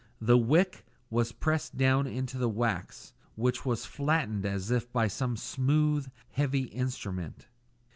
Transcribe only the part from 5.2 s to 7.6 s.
smooth, heavy instrument.